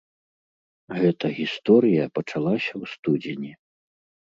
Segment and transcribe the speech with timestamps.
[1.01, 3.51] Гэта гісторыя пачалася ў студзені.